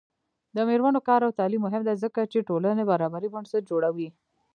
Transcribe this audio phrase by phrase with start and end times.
[0.55, 4.09] د میرمنو کار او تعلیم مهم دی ځکه چې ټولنې برابرۍ بنسټ جوړوي.